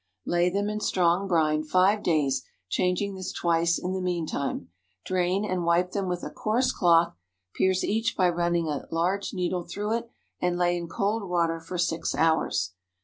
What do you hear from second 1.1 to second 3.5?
brine five days, changing this